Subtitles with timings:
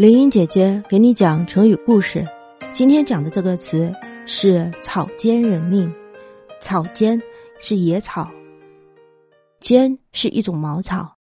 [0.00, 2.26] 林英姐姐给你讲成语故事。
[2.72, 3.94] 今天讲的这个词
[4.24, 5.92] 是“草菅人命”。
[6.58, 7.20] 草菅
[7.58, 8.32] 是野草，
[9.60, 11.18] 菅是一种茅草，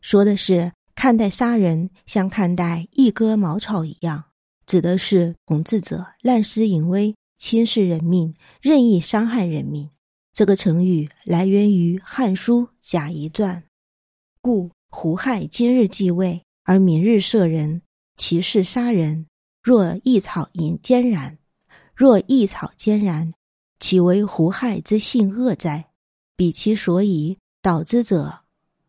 [0.00, 4.22] 说的是看待杀人像看待一割茅草一样，
[4.64, 9.90] 指的是统治者滥施淫威、轻视人命、任意伤害人民。
[10.32, 13.56] 这个成语来源于《汉书·贾谊传》，
[14.40, 17.82] 故胡亥今日继位，而明日射人。
[18.16, 19.26] 其事杀人，
[19.62, 21.36] 若一草引坚然；
[21.94, 23.32] 若一草坚然，
[23.80, 25.90] 岂为胡亥之性恶哉？
[26.36, 28.40] 彼其所以导之者，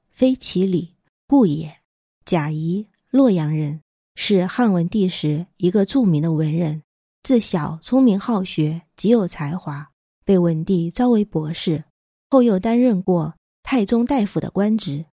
[0.09, 0.93] 非其理
[1.27, 1.75] 故也。
[2.23, 3.81] 贾谊，洛阳人，
[4.15, 6.81] 是汉文帝时一个著名的文人。
[7.23, 9.89] 自小聪明好学，极有才华，
[10.23, 11.83] 被文帝招为博士，
[12.29, 15.05] 后又担任过太宗大夫的官职。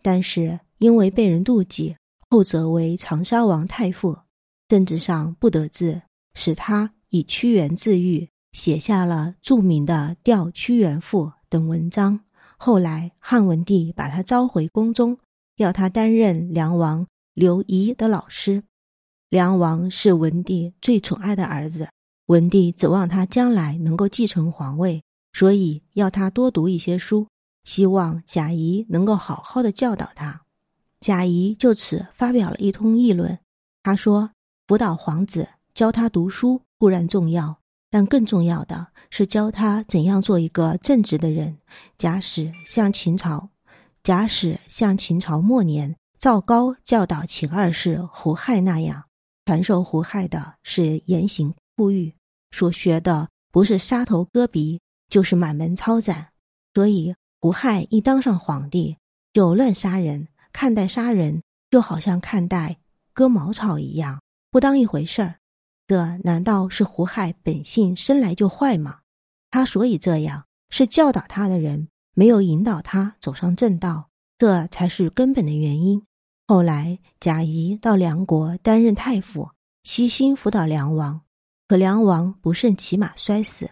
[0.00, 1.96] 但是因为被人妒忌。
[2.30, 4.18] 后则为长沙王太傅，
[4.68, 6.02] 政治上不得志，
[6.34, 12.20] 使他以屈原自喻，写下了著名的《吊屈原赋》等文章。
[12.56, 15.18] 后来汉文帝把他召回宫中，
[15.56, 18.62] 要他担任梁王刘仪的老师。
[19.28, 21.88] 梁王是文帝最宠爱的儿子，
[22.26, 27.26] 文帝指望他将来能够继承皇位，所以要他多读一些书，
[27.64, 30.43] 希望贾谊能够好好的教导他。
[31.04, 33.38] 贾谊就此发表了一通议论。
[33.82, 34.30] 他说
[34.66, 37.58] ：“辅导皇子，教他读书固然重要，
[37.90, 41.58] 但更重要的是教他怎样做一个正直的人。
[41.98, 43.50] 假使像秦朝，
[44.02, 49.04] 假使像秦朝末年赵高教导秦二世胡亥那样，
[49.44, 52.14] 传授胡亥的是严刑酷狱，
[52.50, 56.28] 所学的不是杀头割鼻，就是满门抄斩。
[56.72, 58.96] 所以胡亥一当上皇帝，
[59.34, 62.78] 就乱杀人。”看待杀人就好像看待
[63.12, 65.34] 割茅草一样，不当一回事儿。
[65.86, 69.00] 这难道是胡亥本性生来就坏吗？
[69.50, 76.00] 他所以这样，是教导他的人没有引导他走上正道，这才是根本的原因。
[76.46, 79.50] 后来贾谊到梁国担任太傅，
[79.82, 81.20] 悉心辅导梁王，
[81.66, 83.68] 可梁王不慎骑马摔死，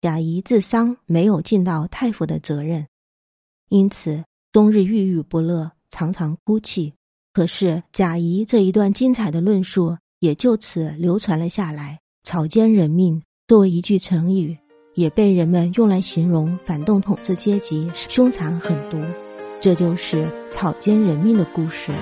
[0.00, 2.88] 贾谊自伤，没有尽到太傅的责任，
[3.68, 5.70] 因此终日郁郁不乐。
[5.94, 6.92] 常常哭泣，
[7.32, 12.00] 可是贾谊这一段精彩的论述也就此流传了下来。
[12.24, 14.58] 草菅人命作为一句成语，
[14.96, 18.98] 也被人们用来形容反动统治阶级凶残狠毒。
[19.60, 21.92] 这就是草菅人命的故事。